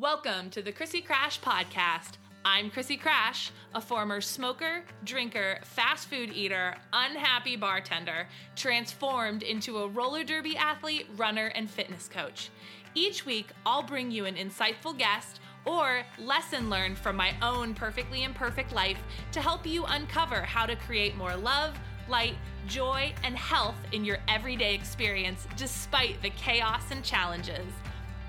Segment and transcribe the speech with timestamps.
[0.00, 2.12] Welcome to the Krissy Krash Podcast.
[2.42, 8.26] I'm Krissy Krash, a former smoker, drinker, fast food eater, unhappy bartender,
[8.56, 12.48] transformed into a roller derby athlete, runner, and fitness coach.
[12.94, 18.22] Each week, I'll bring you an insightful guest or lesson learned from my own perfectly
[18.22, 21.78] imperfect life to help you uncover how to create more love,
[22.08, 22.36] light,
[22.66, 27.70] joy, and health in your everyday experience despite the chaos and challenges.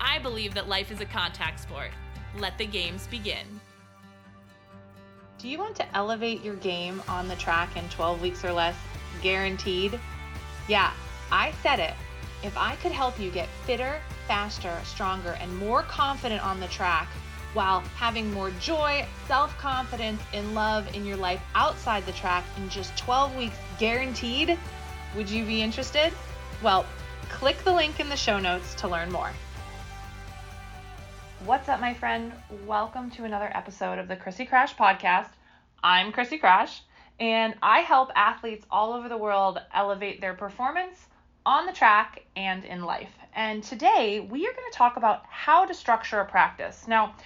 [0.04, 1.90] I believe that life is a contact sport.
[2.36, 3.46] Let the games begin.
[5.38, 8.74] Do you want to elevate your game on the track in 12 weeks or less?
[9.22, 9.98] Guaranteed?
[10.66, 10.92] Yeah,
[11.30, 11.94] I said it.
[12.42, 17.06] If I could help you get fitter, faster, stronger, and more confident on the track
[17.54, 22.68] while having more joy, self confidence, and love in your life outside the track in
[22.68, 24.58] just 12 weeks guaranteed,
[25.14, 26.12] would you be interested?
[26.60, 26.86] Well,
[27.28, 29.30] click the link in the show notes to learn more.
[31.44, 32.32] What's up, my friend?
[32.66, 35.30] Welcome to another episode of the Krissy Krash podcast.
[35.82, 36.82] I'm Krissy Krash,
[37.18, 41.04] and I help athletes all over the world elevate their performance
[41.44, 43.10] on the track and in life.
[43.34, 46.86] And today we are going to talk about how to structure a practice.
[46.86, 47.16] Now,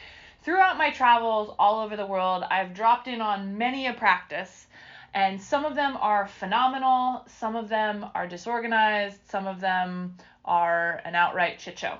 [0.42, 4.66] throughout my travels all over the world, I've dropped in on many a practice,
[5.12, 11.02] and some of them are phenomenal, some of them are disorganized, some of them are
[11.04, 11.98] an outright shit show.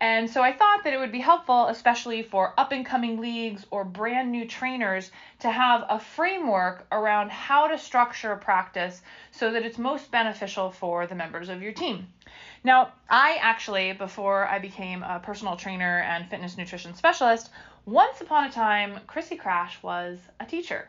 [0.00, 3.64] And so I thought that it would be helpful, especially for up and coming leagues
[3.70, 9.52] or brand new trainers, to have a framework around how to structure a practice so
[9.52, 12.08] that it's most beneficial for the members of your team.
[12.62, 17.48] Now, I actually, before I became a personal trainer and fitness nutrition specialist,
[17.86, 20.88] once upon a time, Krissy Krash was a teacher.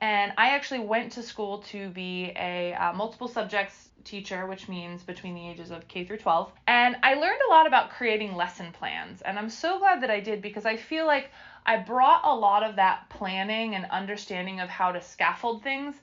[0.00, 5.02] And I actually went to school to be a uh, multiple subjects teacher, which means
[5.02, 6.52] between the ages of K through 12.
[6.66, 9.22] And I learned a lot about creating lesson plans.
[9.22, 11.30] And I'm so glad that I did because I feel like
[11.66, 15.96] I brought a lot of that planning and understanding of how to scaffold things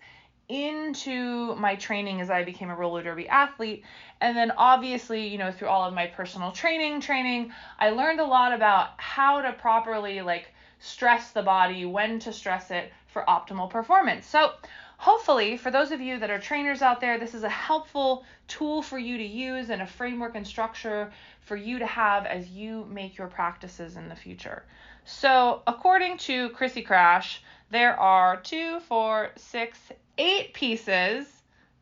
[0.47, 3.83] into my training as I became a roller derby athlete.
[4.21, 8.25] And then obviously, you know, through all of my personal training training, I learned a
[8.25, 10.49] lot about how to properly like
[10.79, 14.27] stress the body, when to stress it for optimal performance.
[14.27, 14.51] So,
[14.97, 18.81] hopefully, for those of you that are trainers out there, this is a helpful tool
[18.81, 21.09] for you to use and a framework and structure
[21.39, 24.65] for you to have as you make your practices in the future.
[25.05, 27.37] So, according to Krissy Krash,
[27.71, 29.79] there are two, four, six,
[30.17, 31.25] eight pieces.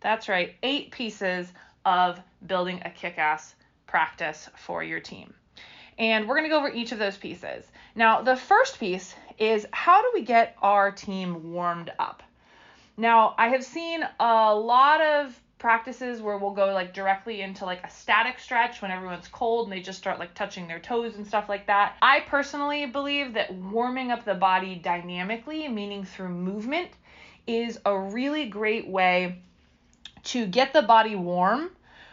[0.01, 1.51] That's right, eight pieces
[1.83, 3.55] of building a kick ass
[3.88, 5.33] practice for your team.
[5.97, 7.65] And we're going to go over each of those pieces.
[7.95, 12.23] Now, the first piece is how do we get our team warmed up?
[12.97, 17.81] Now, I have seen a lot of practices where we'll go like directly into like
[17.85, 21.25] a static stretch when everyone's cold and they just start like touching their toes and
[21.25, 21.95] stuff like that.
[22.01, 26.89] I personally believe that warming up the body dynamically, meaning through movement,
[27.47, 29.41] is a really great way
[30.25, 31.71] to get the body warm.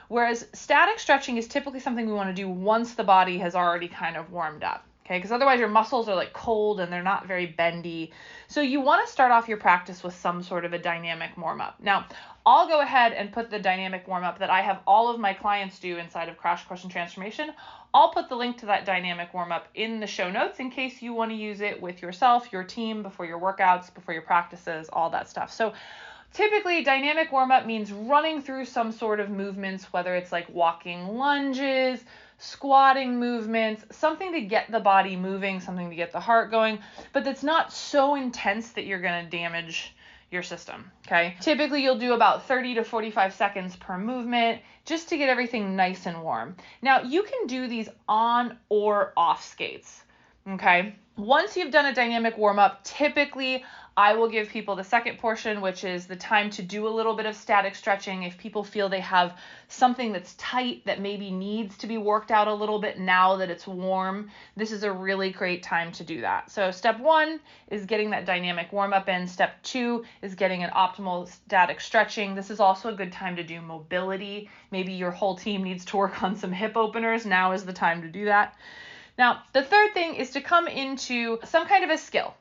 [0.08, 3.88] Whereas static stretching is typically something we want to do once the body has already
[3.88, 5.18] kind of warmed up okay?
[5.18, 8.12] Because otherwise your muscles are like cold and they're not very bendy.
[8.48, 11.60] So you want to start off your practice with some sort of a dynamic warm
[11.60, 11.80] up.
[11.80, 12.06] Now,
[12.46, 15.34] I'll go ahead and put the dynamic warm up that I have all of my
[15.34, 17.52] clients do inside of Crash and Transformation.
[17.92, 21.02] I'll put the link to that dynamic warm up in the show notes in case
[21.02, 24.88] you want to use it with yourself, your team, before your workouts, before your practices,
[24.92, 25.52] all that stuff.
[25.52, 25.74] So
[26.32, 31.16] Typically, dynamic warm up means running through some sort of movements, whether it's like walking
[31.16, 32.04] lunges,
[32.40, 36.78] squatting movements, something to get the body moving, something to get the heart going,
[37.12, 39.94] but that's not so intense that you're going to damage
[40.30, 40.90] your system.
[41.06, 41.36] Okay.
[41.40, 46.06] Typically, you'll do about 30 to 45 seconds per movement just to get everything nice
[46.06, 46.56] and warm.
[46.82, 50.02] Now, you can do these on or off skates.
[50.48, 50.94] Okay.
[51.16, 53.64] Once you've done a dynamic warm up, typically
[53.96, 57.14] I will give people the second portion, which is the time to do a little
[57.14, 58.22] bit of static stretching.
[58.22, 59.36] If people feel they have
[59.68, 63.50] something that's tight that maybe needs to be worked out a little bit now that
[63.50, 66.50] it's warm, this is a really great time to do that.
[66.50, 69.26] So, step one is getting that dynamic warm up in.
[69.26, 72.34] Step two is getting an optimal static stretching.
[72.34, 74.48] This is also a good time to do mobility.
[74.70, 77.26] Maybe your whole team needs to work on some hip openers.
[77.26, 78.56] Now is the time to do that.
[79.18, 82.34] Now, the third thing is to come into some kind of a skill.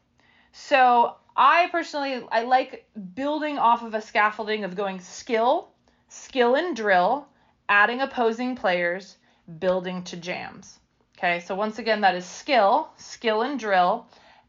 [0.52, 5.70] So, I personally I like building off of a scaffolding of going skill,
[6.10, 7.30] skill and drill,
[7.70, 9.16] adding opposing players,
[9.60, 10.80] building to jams.
[11.18, 14.06] Okay, so once again that is skill, skill and drill,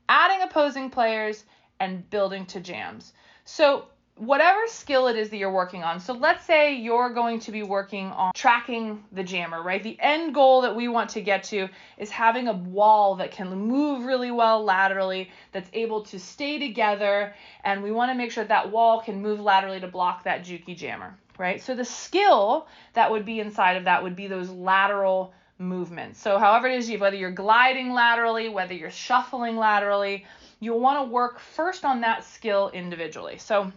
[0.09, 1.45] adding opposing players
[1.79, 3.13] and building to jams.
[3.45, 3.85] So
[4.21, 5.99] whatever skill it is that you're working on.
[5.99, 9.83] So let's say you're going to be working on tracking the jammer, right?
[9.83, 13.49] The end goal that we want to get to is having a wall that can
[13.51, 17.35] move really well laterally, that's able to stay together,
[17.65, 20.77] and we want to make sure that wall can move laterally to block that Juki
[20.77, 21.63] jammer, right?
[21.63, 26.21] So the skill that would be inside of that would be those lateral movements.
[26.21, 30.27] So however it is, you, whether you're gliding laterally, whether you're shuffling laterally,
[30.61, 33.39] you'll want to work first on that skill individually.
[33.39, 33.73] So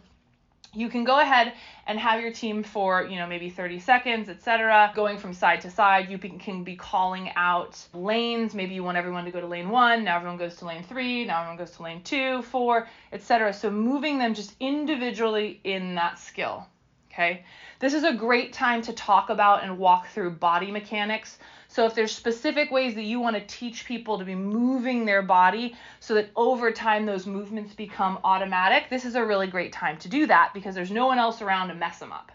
[0.74, 1.54] you can go ahead
[1.86, 5.70] and have your team for you know maybe 30 seconds etc going from side to
[5.70, 6.10] side.
[6.10, 8.54] You can be calling out lanes.
[8.54, 10.04] Maybe you want everyone to go to lane one.
[10.04, 11.26] Now everyone goes to lane three.
[11.26, 16.20] Now everyone goes to lane two four etc so moving them just individually in that
[16.20, 16.68] skill
[17.14, 17.44] okay
[17.80, 21.38] this is a great time to talk about and walk through body mechanics
[21.74, 25.24] so if there's specific ways that you want to teach people to be moving their
[25.24, 29.98] body so that over time those movements become automatic, this is a really great time
[29.98, 32.32] to do that because there's no one else around to mess them up.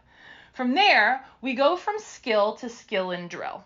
[0.55, 3.63] From there, we go from skill to skill and drill.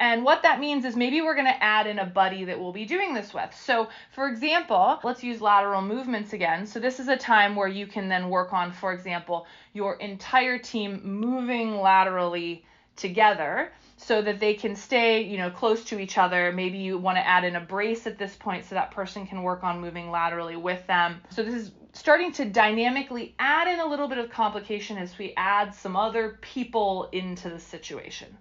[0.00, 2.72] And what that means is maybe we're going to add in a buddy that we'll
[2.72, 3.52] be doing this with.
[3.54, 6.66] So, for example, let's use lateral movements again.
[6.66, 10.58] So, this is a time where you can then work on, for example, your entire
[10.58, 12.64] team moving laterally
[12.94, 16.52] together so that they can stay, you know, close to each other.
[16.52, 19.42] Maybe you want to add in a brace at this point so that person can
[19.42, 21.20] work on moving laterally with them.
[21.30, 25.34] So this is starting to dynamically add in a little bit of complication as we
[25.36, 28.36] add some other people into the situation.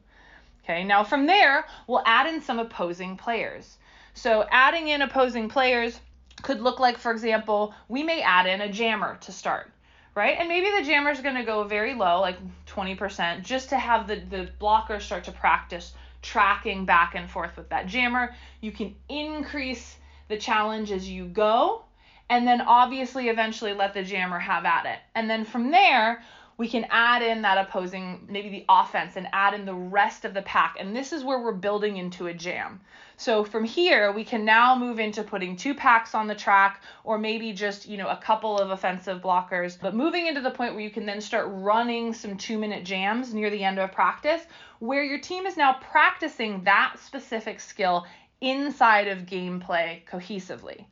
[0.70, 3.78] Okay, now from there, we'll add in some opposing players.
[4.14, 6.00] So adding in opposing players
[6.42, 9.72] could look like, for example, we may add in a jammer to start
[10.18, 10.38] right?
[10.40, 14.08] And maybe the jammer is going to go very low, like 20%, just to have
[14.08, 15.94] the, the blocker start to practice
[16.24, 18.34] tracking back and forth with that jammer.
[18.60, 19.96] You can increase
[20.28, 21.84] the challenge as you go,
[22.32, 24.98] and then obviously eventually let the jammer have at it.
[25.14, 26.24] And then from there,
[26.58, 30.34] we can add in that opposing, maybe the offense, and add in the rest of
[30.34, 30.78] the pack.
[30.80, 32.82] And this is where we're building into a jam.
[33.16, 37.20] So from here, we can now move into putting two packs on the track, or
[37.20, 40.84] maybe just, you know, a couple of offensive blockers, but moving into the point where
[40.84, 44.42] you can then start running some two minute jams near the end of practice,
[44.80, 48.06] where your team is now practicing that specific skill
[48.42, 50.86] inside of gameplay cohesively.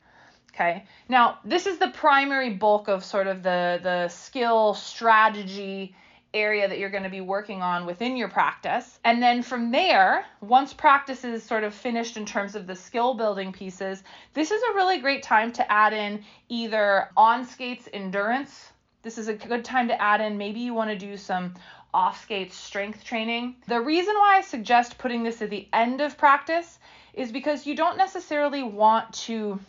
[0.56, 0.86] Okay.
[1.10, 5.94] Now, this is the primary bulk of sort of the, the skill strategy
[6.32, 8.98] area that you're going to be working on within your practice.
[9.04, 13.12] And then from there, once practice is sort of finished in terms of the skill
[13.12, 18.70] building pieces, this is a really great time to add in either on skates endurance.
[19.02, 21.52] This is a good time to add in maybe you want to do some
[21.92, 23.56] off skates strength training.
[23.68, 26.78] The reason why I suggest putting this at the end of practice
[27.12, 29.60] is because you don't necessarily want to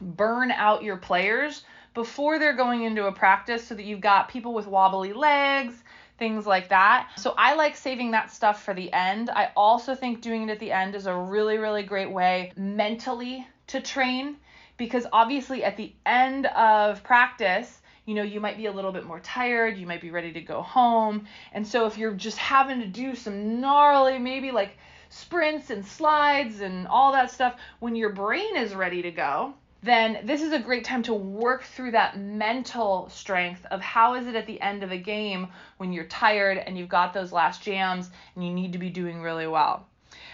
[0.00, 1.64] burn out your players
[1.94, 5.82] before they're going into a practice so that you've got people with wobbly legs,
[6.18, 7.10] things like that.
[7.16, 9.30] So I like saving that stuff for the end.
[9.30, 13.46] I also think doing it at the end is a really, really great way mentally
[13.68, 14.36] to train
[14.76, 19.04] because obviously at the end of practice, you know, you might be a little bit
[19.04, 21.26] more tired, you might be ready to go home.
[21.52, 24.76] And so if you're just having to do some gnarly, maybe like
[25.08, 30.20] sprints and slides and all that stuff, when your brain is ready to go, then
[30.24, 34.34] this is a great time to work through that mental strength of how is it
[34.34, 38.10] at the end of a game when you're tired and you've got those last jams
[38.34, 39.86] and you need to be doing really well.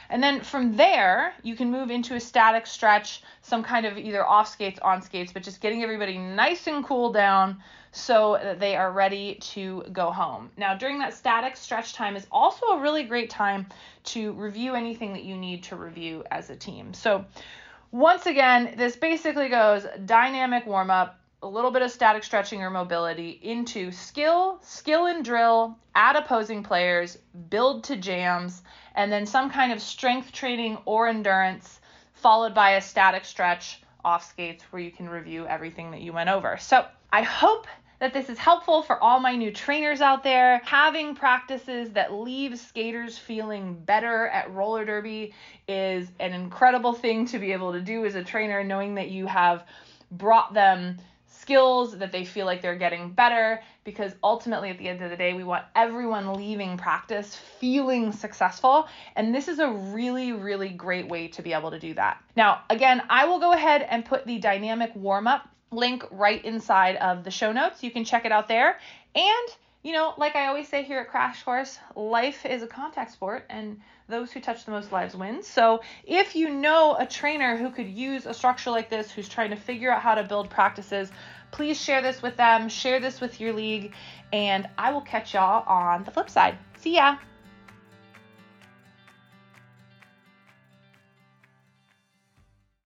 [0.09, 4.25] And then from there, you can move into a static stretch, some kind of either
[4.25, 8.77] off skates, on skates, but just getting everybody nice and cool down so that they
[8.77, 10.51] are ready to go home.
[10.57, 13.67] Now, during that static stretch time is also a really great time
[14.05, 16.95] to review anything that you need to review as a team.
[16.95, 17.25] So,
[17.93, 22.71] once again, this basically goes dynamic warm up, a little bit of static stretching or
[22.71, 27.19] mobility into skill, skill and drill, add opposing players,
[27.51, 28.63] build to jams,
[28.95, 31.81] and then some kind of strength training or endurance,
[32.15, 36.31] followed by a static stretch off skates where you can review everything that you went
[36.31, 36.57] over.
[36.57, 37.67] So I hope
[38.03, 40.61] that this is helpful for all my new trainers out there.
[40.65, 45.33] Having practices that leave skaters feeling better at roller derby
[45.69, 49.27] is an incredible thing to be able to do as a trainer, knowing that you
[49.27, 49.65] have
[50.11, 55.01] brought them skills that they feel like they're getting better because ultimately at the end
[55.01, 60.33] of the day we want everyone leaving practice feeling successful and this is a really
[60.33, 63.83] really great way to be able to do that now again i will go ahead
[63.91, 67.83] and put the dynamic warm up link right inside of the show notes.
[67.83, 68.79] You can check it out there.
[69.15, 69.49] And
[69.83, 73.47] you know, like I always say here at Krash Course, life is a contact sport
[73.51, 75.43] and those who touch the most lives win.
[75.43, 79.51] So if you know a trainer who could use a structure like this, who's trying
[79.51, 81.11] to figure out how to build practices,
[81.51, 83.93] please share this with them, share this with your league,
[84.33, 86.57] and I will catch y'all on the flip side.
[86.79, 87.17] See ya!